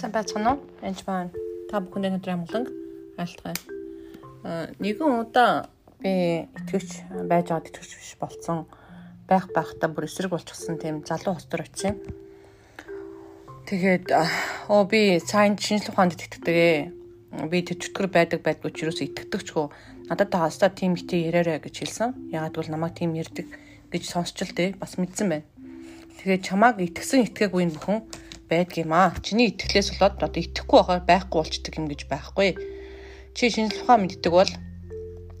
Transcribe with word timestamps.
Сайн 0.00 0.16
байцгаана 0.16 0.56
уу? 0.56 0.60
Энд 0.80 1.04
байна. 1.04 1.28
Та 1.68 1.76
бүхэнд 1.84 2.08
өнөөдөр 2.08 2.32
амглан 2.32 2.64
айлтгая. 3.20 3.52
Аа 4.48 4.72
нэгэн 4.80 5.28
удаа 5.28 5.68
би 6.00 6.48
итгэвч 6.56 7.04
байж 7.28 7.52
байгаад 7.52 7.68
итгэвч 7.68 7.90
биш 8.00 8.16
болцсон 8.16 8.64
байх 9.28 9.52
байхдаа 9.52 9.92
бүр 9.92 10.08
эсрэг 10.08 10.32
болчихсон 10.32 10.80
тийм 10.80 11.04
залуу 11.04 11.36
хостор 11.36 11.68
очив. 11.68 12.00
Тэгээд 13.68 14.08
оо 14.72 14.88
би 14.88 15.20
сайн 15.20 15.60
шинжлэх 15.60 15.92
ухаанд 15.92 16.16
итгэдэг. 16.16 16.96
Би 17.52 17.58
тэр 17.60 17.76
чөтгөр 17.76 18.08
байдаг 18.08 18.40
байдгүй 18.40 18.72
ч 18.72 18.88
юусоо 18.88 19.04
итгэдэгчгүй. 19.04 19.68
Надад 20.08 20.32
та 20.32 20.48
хастаа 20.48 20.72
тийм 20.72 20.96
ихтэй 20.96 21.28
яриараа 21.28 21.60
гэж 21.60 21.76
хэлсэн. 21.76 22.32
Ягаад 22.32 22.56
гэвэл 22.56 22.72
намайг 22.72 22.96
тийм 22.96 23.12
ярьдаг 23.20 23.52
гэж 23.92 24.02
сонсч 24.08 24.48
л 24.48 24.56
дээ 24.56 24.80
бас 24.80 24.96
мэдсэн 24.96 25.28
байна. 25.28 25.46
Тэгээд 26.24 26.48
чамааг 26.48 26.80
итгэсэн 26.80 27.28
итгээгүй 27.28 27.68
нь 27.68 27.76
бүхэн 27.76 28.00
байдгийм 28.50 28.90
аа. 28.90 29.14
Чиний 29.22 29.54
итгэлээс 29.54 29.94
болоод 29.94 30.18
одоо 30.26 30.42
итгэхгүй 30.42 30.78
байхаар 30.82 31.06
байхгүй 31.06 31.38
болчдөг 31.38 31.74
юм 31.78 31.86
гэж 31.86 32.00
байхгүй. 32.10 32.50
Чи 33.36 33.42
шинжлэх 33.46 33.86
ухаан 33.86 34.02
мэддэг 34.02 34.32
бол 34.34 34.50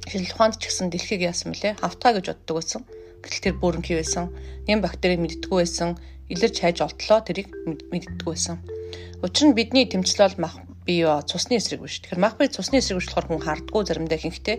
шинжлэх 0.06 0.34
ухаанд 0.38 0.62
ч 0.62 0.70
гэсэн 0.70 0.94
дэлхийг 0.94 1.26
яасан 1.26 1.50
мөлий 1.50 1.74
хавтгаа 1.74 2.12
гэж 2.14 2.26
боддог 2.30 2.56
байсан. 2.62 2.82
Гэтэл 3.18 3.44
тэр 3.50 3.54
бүрэнхий 3.58 3.96
байсан. 3.98 4.30
Нэм 4.70 4.78
бактерийг 4.80 5.20
мэддэггүй 5.20 5.58
байсан. 5.58 5.98
Илэрч 6.30 6.56
хайж 6.62 6.78
олтлоо 6.86 7.20
тэрийг 7.26 7.50
мэддэггүй 7.66 8.30
байсан. 8.30 8.56
Учир 9.26 9.50
нь 9.50 9.58
бидний 9.58 9.90
тэмцэл 9.90 10.30
бол 10.30 10.38
мах 10.46 10.54
бие 10.86 11.10
цусны 11.26 11.58
эсрэг 11.58 11.82
биш. 11.82 11.98
Тэгэхээр 12.00 12.22
мах 12.22 12.38
бие 12.38 12.48
цусны 12.48 12.78
эсрэг 12.78 13.02
биш 13.02 13.10
болохоор 13.10 13.26
хүн 13.26 13.42
хардггүй 13.42 13.82
заримдаа 13.84 14.16
ихэнхдээ. 14.16 14.58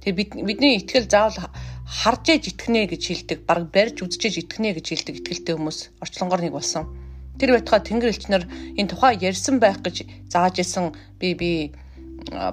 Тэгээ 0.00 0.18
бид 0.18 0.30
бидний 0.48 0.80
итгэл 0.80 1.06
заавал 1.06 1.52
харж 1.86 2.24
ээж 2.32 2.44
итгэнэ 2.56 2.88
гэж 2.88 3.02
хэлдэг. 3.06 3.38
Бараг 3.46 3.68
барьж 3.70 4.02
үзэж 4.02 4.40
итгэнэ 4.40 4.74
гэж 4.80 4.86
хэлдэг 4.88 5.14
итгэлтэй 5.20 5.54
хүмүүс 5.54 5.78
орчлонгоор 6.02 6.42
нэг 6.42 6.56
болсон 6.56 7.01
Тэр 7.38 7.56
байтугай 7.56 7.80
тэнгэр 7.80 8.12
элчнэр 8.12 8.44
энэ 8.78 8.90
тухай 8.90 9.16
ярьсан 9.20 9.56
байх 9.60 9.80
гэж 9.80 10.04
зааж 10.32 10.60
исэн 10.60 10.92
би 11.20 11.34
би 11.34 11.50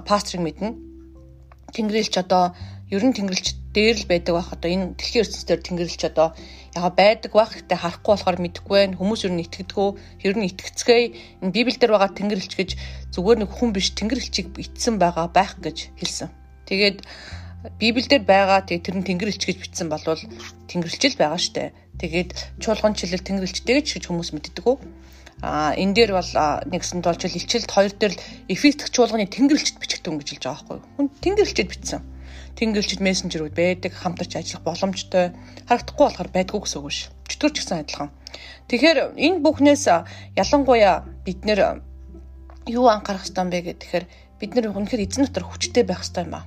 пастрыг 0.08 0.40
мэднэ. 0.44 0.74
Тэнгэрлэгч 1.74 2.14
одоо 2.18 2.54
ер 2.90 3.02
нь 3.06 3.14
тэнгэрлэгч 3.14 3.48
дээр 3.70 3.96
л 4.02 4.10
байдаг 4.10 4.34
байх 4.34 4.50
одоо 4.50 4.68
энэ 4.70 4.86
дэлхийн 4.98 5.22
ертөнцийн 5.22 5.62
тэнгэрлэгч 5.62 6.02
одоо 6.10 6.28
яга 6.74 6.90
байдаг 6.90 7.30
байх 7.30 7.52
гэтээ 7.54 7.78
харахгүй 7.78 8.12
болохоор 8.14 8.38
мэдэхгүй 8.42 8.76
байна. 8.82 8.98
Хүмүүс 8.98 9.20
ер 9.30 9.32
нь 9.34 9.44
итгэдэггүй, 9.46 9.90
ер 10.26 10.34
нь 10.34 10.48
итгэцгээе. 10.50 11.06
Энэ 11.42 11.54
Библиэлд 11.54 11.86
байгаа 11.86 12.10
тэнгэрлэгч 12.10 12.54
гэж 12.58 12.70
зүгээр 13.14 13.38
нэг 13.46 13.50
хүн 13.54 13.70
биш 13.70 13.94
тэнгэрлэгчийг 13.94 14.58
итсэн 14.58 14.98
байгаа 14.98 15.30
байх 15.30 15.54
гэж 15.62 15.94
хэлсэн. 16.02 16.28
Тэгээд 16.66 16.98
Библиэлд 17.78 18.24
байгаа 18.26 18.66
тэр 18.66 18.96
нь 18.96 19.06
тэнгэрлэгч 19.06 19.42
гэж 19.46 19.56
бичсэн 19.62 19.86
болвол 19.92 20.22
тэнгэрлэгч 20.66 21.04
л 21.14 21.20
байгаа 21.20 21.38
штэ. 21.38 21.70
Тэгээд 22.00 22.32
чуулган 22.64 22.96
чилэл 22.96 23.20
тэнгэрлэгчтэй 23.20 23.84
гэж 23.84 24.08
хүмүүс 24.08 24.32
мэддэг 24.32 24.64
үү? 24.64 24.76
А 25.44 25.76
энэ 25.76 25.92
дээр 25.92 26.16
бол 26.16 26.32
нэгсэнд 26.72 27.04
болж 27.04 27.28
илчилт 27.28 27.68
хоёр 27.68 27.92
дээр 27.92 28.16
л 28.16 28.22
эффект 28.48 28.88
чуулганы 28.88 29.28
тэнгэрлэгчд 29.28 29.76
бичгдэн 29.76 30.16
гэж 30.16 30.28
хэлж 30.40 30.44
байгаа 30.48 30.64
байхгүй 30.64 30.76
юу? 30.80 30.88
Хүн 30.96 31.06
тэнгэрлэгчд 31.20 31.68
бичсэн. 31.68 32.00
Тэнгэрлэгчд 32.56 33.04
мессенжерүүд 33.04 33.52
байдаг, 33.52 33.92
хамтарч 33.92 34.32
ажиллах 34.36 34.64
боломжтой, 34.64 35.36
харагдахгүй 35.68 36.04
болохоор 36.08 36.30
байдгүй 36.32 36.60
гэсэн 36.60 36.80
үг 36.80 36.88
биш. 36.88 37.00
Чөтгөр 37.28 37.52
ч 37.52 37.56
гэсэн 37.60 37.80
адилхан. 37.84 38.10
Тэгэхээр 38.68 38.98
энэ 39.20 39.40
бүхнээс 39.44 39.84
ялангуяа 40.40 41.04
бид 41.24 41.40
нэр 41.44 41.84
юу 42.64 42.88
анхаарах 42.88 43.28
ёстой 43.28 43.44
юм 43.44 43.52
бэ 43.52 43.76
гэхээр 43.76 44.04
бид 44.40 44.50
нэр 44.56 44.72
үнэхээр 44.72 45.04
эзэн 45.04 45.24
дотор 45.28 45.44
хүчтэй 45.48 45.84
байх 45.84 46.04
ёстой 46.04 46.24
юм 46.24 46.36
аа. 46.36 46.44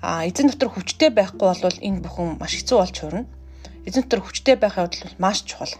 А 0.00 0.24
эзэн 0.24 0.52
дотор 0.52 0.72
хүчтэй 0.72 1.12
байхгүй 1.12 1.48
бол 1.48 1.84
энэ 1.84 2.00
бүхэн 2.04 2.40
маш 2.40 2.52
хэцүү 2.56 2.76
болж 2.76 2.96
хуурна 2.96 3.24
эзэн 3.88 4.04
дотор 4.04 4.20
хүчтэй 4.20 4.56
байх 4.60 4.76
явдал 4.76 5.08
бол 5.08 5.16
маш 5.24 5.42
чухал. 5.48 5.72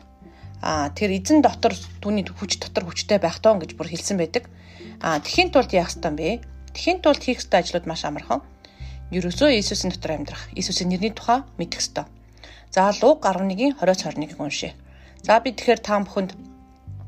Аа 0.65 0.89
тэр 0.97 1.13
эзэн 1.13 1.45
дотор 1.45 1.77
түүний 2.01 2.25
хүч 2.25 2.57
дотор 2.57 2.89
хүчтэй 2.89 3.21
байх 3.21 3.39
тоо 3.45 3.61
гэж 3.61 3.77
бүр 3.77 3.93
хэлсэн 3.93 4.17
байдаг. 4.17 4.49
Аа 5.05 5.21
тэхийн 5.21 5.53
тулд 5.53 5.71
яах 5.77 5.93
ёстой 5.93 6.11
юм 6.11 6.17
бэ? 6.17 6.41
Тэхийн 6.73 6.99
тулд 7.05 7.21
хийх 7.21 7.45
ёстой 7.45 7.61
ажлууд 7.61 7.87
маш 7.87 8.03
амархан. 8.09 8.41
Ерөөсөө 9.13 9.53
Иесусийн 9.53 9.93
дотор 9.93 10.17
амьдрах, 10.17 10.49
Иесусийн 10.57 10.89
нэрний 10.89 11.13
тухай 11.13 11.45
мэдэх 11.61 11.81
ёстой. 11.81 12.05
За 12.73 12.93
Луг 13.01 13.25
11-ийн 13.25 13.77
20-21-ийг 13.81 14.41
уншъя. 14.41 14.73
За 15.23 15.41
би 15.41 15.53
тэгэхээр 15.53 15.81
та 15.81 16.01
бүхэнд 16.01 16.37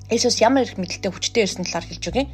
Иесус 0.09 0.41
ямар 0.41 0.65
их 0.65 0.81
мэдлэлтэй 0.81 1.13
хүчтэй 1.13 1.45
ирсэн 1.45 1.65
талаар 1.69 1.85
хэлж 1.85 2.05
өгье. 2.09 2.25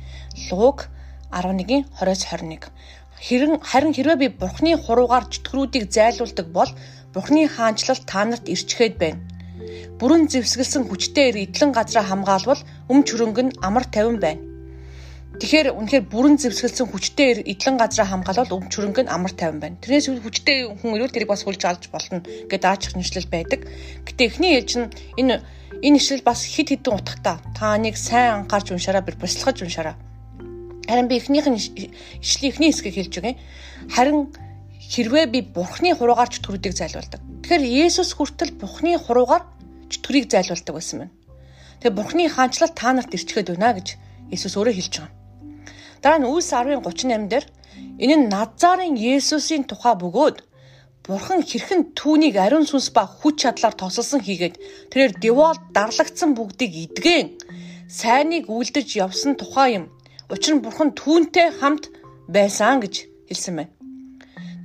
Луг 0.51 0.87
11-ийн 1.35 1.87
20-21 1.99 2.71
Хэрэн 3.17 3.61
харин 3.65 3.97
хэрвээ 3.97 4.19
би 4.21 4.29
Бурхны 4.29 4.77
хуруугаар 4.77 5.25
чөтгөрүүдийг 5.33 5.89
зайлуулдаг 5.89 6.47
бол 6.53 6.71
Бурхны 7.17 7.49
хаанчлал 7.49 7.97
та 8.05 8.29
нарт 8.29 8.45
ирчгээд 8.45 9.01
байна. 9.01 9.25
Бүрэн 9.97 10.29
зэвсгэлсэн 10.29 10.85
хүчтэй 10.85 11.33
ир 11.33 11.37
эдлэн 11.49 11.73
газраа 11.73 12.05
хамгаалвал 12.05 12.61
өмч 12.93 13.07
хөрөнгө 13.09 13.43
нь 13.49 13.57
амар 13.65 13.89
тавин 13.89 14.21
байна. 14.21 14.45
Тэгэхээр 15.41 15.73
үнэхээр 15.73 16.05
бүрэн 16.13 16.37
зэвсгэлсэн 16.37 16.93
хүчтэй 16.93 17.29
ир 17.33 17.39
эдлэн 17.49 17.81
газраа 17.81 18.05
хамгаалвал 18.05 18.61
өмч 18.61 18.73
хөрөнгө 18.77 19.09
нь 19.09 19.13
амар 19.17 19.33
тавин 19.33 19.65
байна. 19.65 19.81
Тэрнээс 19.81 20.13
хүчтэй 20.21 20.69
хүн 20.69 20.93
ирвэл 21.01 21.17
тэрийг 21.17 21.33
бас 21.33 21.49
хүлж 21.49 21.63
алж 21.65 21.89
болно 21.89 22.21
гэдэг 22.21 22.61
даачих 22.61 22.93
нэшлэл 23.01 23.33
байдаг. 23.33 23.65
Гэтэ 24.05 24.29
эхний 24.29 24.53
ээлж 24.61 24.73
нь 24.77 24.93
энэ 25.17 25.41
энэ 25.81 25.97
нэшлэл 25.97 26.21
бас 26.21 26.45
хид 26.45 26.69
хідэн 26.69 27.01
утгатай. 27.01 27.41
Та 27.57 27.81
нэг 27.81 27.97
сайн 27.97 28.45
анхаарч 28.45 28.77
уншаараа 28.77 29.01
бэр 29.01 29.17
бяцлагаж 29.17 29.65
уншаараа. 29.65 29.97
Харин 30.85 31.09
би 31.09 31.17
эхнийх 31.17 31.49
нь 31.49 31.57
ишлэлийн 32.21 32.53
эхний 32.53 32.71
хэсгийг 32.77 32.97
хэлж 33.01 33.15
өгье. 33.25 33.41
Харин 33.89 34.29
хэрвээ 34.81 35.27
би 35.33 35.41
бурхны 35.43 35.95
хуруугаар 35.97 36.31
чөтгөрүүдийг 36.31 36.75
зайлуулдаг. 36.77 37.21
Тэгэхээр 37.43 37.65
Есүс 37.87 38.11
хүртэл 38.15 38.53
бурхны 38.61 38.97
хуруугаар 39.01 39.45
чөтгөрийг 39.91 40.27
зайлуулдаг 40.31 40.75
байсан 40.75 40.97
байна. 41.07 41.15
Тэгээ 41.81 41.97
бурхны 41.97 42.25
хаанчлал 42.29 42.73
та 42.73 42.93
нарт 42.93 43.15
ирчгээд 43.15 43.53
байна 43.55 43.77
гэж 43.77 43.89
Есүс 44.35 44.55
өөрөө 44.57 44.75
хэлж 44.77 44.95
байгаа. 44.99 45.15
Дараа 46.03 46.19
нь 46.21 46.29
Үлс 46.29 46.51
10:38 46.53 47.31
дээр 47.33 47.47
энэ 48.03 48.17
нь 48.17 48.29
Назарын 48.31 48.95
Есүсийн 48.95 49.65
тухай 49.65 49.95
бөгөөд 49.97 50.39
Бурхан 51.07 51.41
хэрхэн 51.47 51.95
түүнийг 51.95 52.35
ариун 52.35 52.67
сүнс 52.67 52.91
ба 52.91 53.07
хүч 53.07 53.47
чадлаар 53.47 53.79
тосолсон 53.79 54.21
хийгээд 54.27 54.59
тэрээр 54.91 55.13
девол 55.23 55.55
дарлагдсан 55.71 56.35
бүгдийг 56.35 56.73
идгэн 56.85 57.27
сайныг 57.87 58.51
үлдэж 58.51 58.89
явсан 59.07 59.39
тухай 59.39 59.79
юм. 59.79 59.85
Учир 60.27 60.59
нь 60.59 60.65
Бурхан 60.67 60.91
түүнтэй 60.99 61.55
хамт 61.63 61.95
байсан 62.27 62.83
гэж 62.83 62.95
хэлсэн 63.31 63.55
байна. 63.55 63.76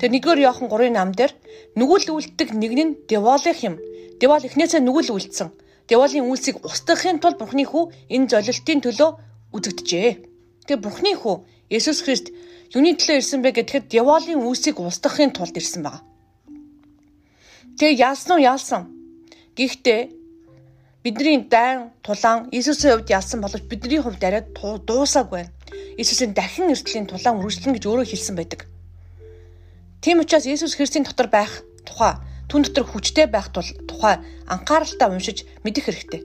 Тэр 0.01 0.09
нэгдүгээр 0.17 0.41
Иохан 0.49 0.65
3-ын 0.65 0.97
нам 0.97 1.13
дээр 1.13 1.29
нүгэл 1.77 2.09
үлддэг 2.09 2.57
нэг 2.57 2.73
нь 2.73 2.97
Деволих 3.05 3.61
юм. 3.61 3.77
Девол 4.17 4.41
эхнээсээ 4.41 4.81
нүгэл 4.81 5.13
үлдсэн. 5.13 5.53
Деволын 5.85 6.25
үйлсийг 6.25 6.65
устгахын 6.65 7.21
тулд 7.21 7.37
Бурхны 7.37 7.69
хүү 7.69 8.09
энэ 8.09 8.25
золилтын 8.33 8.81
төлөө 8.81 9.09
үзэгдэжээ. 9.53 10.09
Тэгээ 10.65 10.81
Бурхны 10.81 11.13
хүү 11.21 11.35
Есүс 11.69 12.01
Христ 12.01 12.33
юуны 12.73 12.97
төлөө 12.97 13.21
ирсэн 13.21 13.45
бэ 13.45 13.53
гэхээр 13.61 13.85
Деволын 13.93 14.41
үйлсийг 14.41 14.81
устгахын 14.81 15.37
тулд 15.37 15.53
ирсэн 15.53 15.85
байна. 15.85 16.01
Тэгээ 17.77 18.01
яалсан 18.01 18.31
уу 18.33 18.41
яалсан. 18.41 18.81
Гэхдээ 19.53 20.01
бидний 21.05 21.45
дайн 21.45 21.93
тулаан 22.01 22.49
Иесусийн 22.49 22.97
хувьд 22.97 23.13
ялсан 23.13 23.45
боловч 23.45 23.69
бидний 23.69 24.01
хувьд 24.01 24.23
арай 24.25 24.41
дуусаагүй 24.49 25.45
байна. 25.45 25.53
Иесусийн 26.01 26.33
дахин 26.33 26.73
эртлийн 26.73 27.05
тулаан 27.05 27.37
үргэлжлэн 27.37 27.77
гэж 27.77 27.85
өөрөө 27.85 28.07
хэлсэн 28.09 28.37
байдаг. 28.39 28.70
Тийм 30.01 30.19
учраас 30.19 30.49
Есүс 30.49 30.73
Христийн 30.73 31.05
дотор 31.05 31.29
байх 31.29 31.61
тухай 31.85 32.17
түн 32.49 32.65
дотор 32.65 32.89
хүчтэй 32.89 33.29
байх 33.29 33.53
тул 33.53 33.69
тухай 33.85 34.17
анхааралтай 34.49 35.07
уншиж 35.13 35.45
мэдэх 35.61 35.85
хэрэгтэй. 35.85 36.21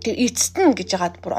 Тэр 0.00 0.16
эцэст 0.24 0.56
нь 0.56 0.72
гэж 0.72 0.88
яагаад 0.96 1.20
бүр 1.20 1.36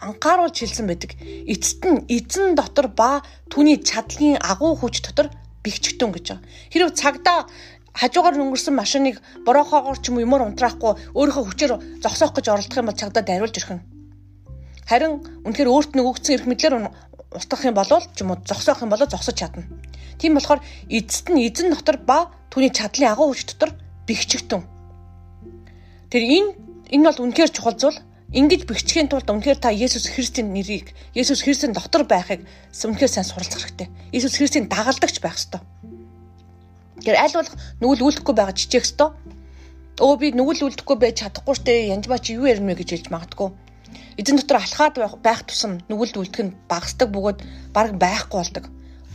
анхааруулж 0.00 0.56
хэлсэн 0.56 0.88
байдаг. 0.88 1.20
Эцэст 1.20 1.84
нь 1.84 2.08
эзэн 2.08 2.56
дотор 2.56 2.88
ба 2.88 3.20
түүний 3.52 3.76
чадлын 3.84 4.40
агуу 4.40 4.72
хүч 4.72 5.04
дотор 5.04 5.28
бэхжигтэн 5.60 6.16
гэж 6.16 6.24
байгаа. 6.32 6.48
Хэрвээ 6.72 6.96
цагдаа 6.96 7.38
хажуугаар 7.92 8.40
өнгөрсөн 8.40 8.72
машиныг 8.72 9.20
борохоогоор 9.44 10.00
ч 10.00 10.08
юм 10.08 10.16
уу 10.16 10.24
юмор 10.24 10.48
унтраахгүй 10.48 11.12
өөрийнхөө 11.12 11.44
хүчээр 11.44 11.72
зогсоох 12.00 12.32
гэж 12.40 12.46
оролдох 12.56 12.80
юм 12.80 12.88
бол 12.88 12.96
цагдаа 12.96 13.20
дариулж 13.20 13.56
ирэх 13.60 13.72
нь. 13.76 13.84
Харин 14.88 15.20
үнэхээр 15.44 15.68
өөрт 15.68 15.92
нь 15.92 16.04
өгсөн 16.04 16.40
эрх 16.40 16.46
мэдлэр 16.48 16.88
устгах 17.36 17.64
юм 17.68 17.76
бол 17.76 17.86
ч 17.86 18.18
юм 18.20 18.32
уу 18.32 18.40
зогсоох 18.42 18.82
юм 18.82 18.90
бол 18.90 19.04
зогсож 19.04 19.36
чадна. 19.36 19.68
Тийм 20.18 20.34
болохоор 20.34 20.60
эцэст 20.88 21.28
нь 21.28 21.44
эзэн 21.44 21.70
дотор 21.76 22.00
ба 22.00 22.32
түүний 22.50 22.72
чадлын 22.72 23.12
агуу 23.12 23.30
хүч 23.30 23.52
дотор 23.52 23.76
бэхжигтэн. 24.08 24.64
Тэр 26.10 26.22
энэ 26.24 26.50
энэ 26.90 27.04
бол 27.04 27.22
үнэхээр 27.28 27.52
чухал 27.52 27.76
зүйл. 27.76 28.00
Ингэж 28.32 28.66
бэхжихийн 28.66 29.06
тулд 29.06 29.30
үнэхээр 29.30 29.60
та 29.62 29.70
Есүс 29.70 30.10
Христийн 30.10 30.50
нэрийг 30.50 30.90
Есүс 31.14 31.46
Христийн 31.46 31.76
дотор 31.76 32.02
байхыг 32.08 32.42
үнэхээр 32.74 33.12
сайн 33.12 33.28
суралцах 33.28 33.62
хэрэгтэй. 33.62 33.88
Есүс 34.10 34.34
Христийн 34.34 34.66
дагалдагч 34.66 35.22
байх 35.22 35.38
ёстой. 35.38 35.62
Тэр 37.06 37.14
аль 37.22 37.36
болох 37.36 37.54
нүгэл 37.78 38.02
үлдэхгүй 38.02 38.34
байгаа 38.34 38.56
чичээх 38.56 38.82
ёстой. 38.82 39.14
Өө 40.02 40.14
би 40.18 40.26
нүгэл 40.34 40.66
үлдэхгүй 40.66 40.96
байж 40.98 41.22
чадахгүй 41.22 41.54
штэ 41.54 41.94
янз 41.94 42.10
бач 42.10 42.34
юу 42.34 42.50
ярина 42.50 42.74
мэ 42.74 42.82
гэж 42.82 42.88
хэлж 42.98 43.06
магадгүй 43.14 43.54
эзэн 44.20 44.36
дотор 44.40 44.58
алхаад 44.60 44.94
байх 45.26 45.40
тусам 45.44 45.72
нүгэлд 45.88 46.16
үлдэх 46.16 46.42
нь 46.44 46.56
багасдаг 46.70 47.08
бөгөөд 47.12 47.38
баг 47.76 47.88
байхгүй 48.00 48.38
болдог. 48.40 48.64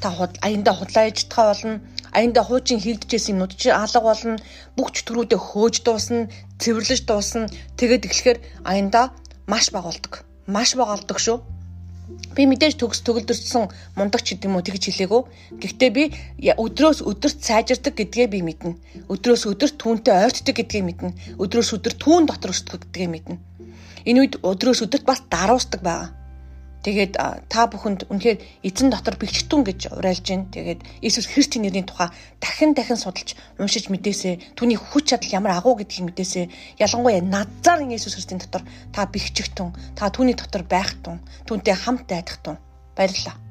Та 0.02 0.10
аяндаа 0.46 0.76
худлаа 0.78 1.06
ижтгах 1.10 1.46
болно. 1.50 1.82
Аяндаа 2.18 2.44
хуучин 2.46 2.80
хилдэжсэн 2.82 3.34
юмнууд 3.34 3.54
чи 3.58 3.70
алга 3.70 4.02
болно. 4.02 4.38
Бүх 4.78 4.90
чөтгөрүүдээ 4.96 5.40
хөөж 5.42 5.76
дуусна, 5.86 6.30
цэвэрлэж 6.62 7.02
дуусна. 7.06 7.50
Тэгээд 7.78 8.06
эхлэхээр 8.10 8.40
аяндаа 8.66 9.06
маш 9.52 9.70
бага 9.74 9.90
болдог. 9.90 10.14
Маш 10.46 10.70
бага 10.78 10.98
болдог 10.98 11.20
шүү. 11.22 11.38
Би 12.36 12.44
мэдээж 12.50 12.76
төгс 12.82 13.00
төгөлдөрсөн 13.06 13.66
мундаг 13.98 14.22
ч 14.26 14.36
гэдэм 14.36 14.58
үү 14.58 14.64
тэгж 14.68 14.84
хэлээгөө. 14.90 15.22
Гэхдээ 15.62 15.92
би 15.96 16.04
өдрөөс 16.64 17.00
өдөрт 17.10 17.40
сайжирдаг 17.48 17.94
гэдгээ 17.96 18.28
би 18.34 18.40
мэднэ. 18.48 18.72
Өдрөөс 19.12 19.44
өдөрт 19.52 19.76
түүнтэй 19.80 20.16
ойртдог 20.16 20.56
гэдгээ 20.60 20.84
мэднэ. 20.88 21.10
Өдрөөс 21.44 21.70
өдөр 21.76 21.94
түүн 22.02 22.24
дотор 22.28 22.52
өсдөг 22.52 22.84
гэдгээ 22.84 23.10
мэднэ. 23.12 23.36
Энэ 24.06 24.20
үед 24.26 24.34
өдрөөс 24.42 24.86
өдөрт 24.86 25.06
бас 25.06 25.20
даруусдаг 25.30 25.82
байгаа. 25.82 26.10
Тэгээд 26.82 27.14
та 27.46 27.70
бүхэнд 27.70 28.10
үнэхээр 28.10 28.66
эзэн 28.66 28.90
дотор 28.90 29.14
бэлчтүн 29.22 29.62
гэж 29.62 29.94
уриалж 29.94 30.26
байна. 30.26 30.50
Тэгээд 30.50 30.82
Иесус 31.06 31.30
Христийн 31.30 31.70
нэрийн 31.70 31.86
тухай 31.86 32.10
дахин 32.42 32.74
дахин 32.74 32.98
судалж 32.98 33.38
уншиж 33.62 33.94
мэдээсэ 33.94 34.58
түүний 34.58 34.82
хүч 34.82 35.14
чадал 35.14 35.30
ямар 35.30 35.62
агуу 35.62 35.78
гэдгийг 35.78 36.10
мэдээсэ 36.10 36.50
ялангуяа 36.82 37.22
надзаар 37.22 37.86
Иесус 37.86 38.18
Христийн 38.18 38.42
дотор 38.42 38.66
та 38.90 39.06
бэлчгтүн, 39.06 39.78
та 39.94 40.10
түүний 40.10 40.34
дотор 40.34 40.66
байх 40.66 40.98
тун, 41.06 41.22
түүнтэй 41.46 41.78
хамт 41.78 42.10
айдах 42.10 42.42
тун. 42.42 42.58
Баярлалаа. 42.98 43.51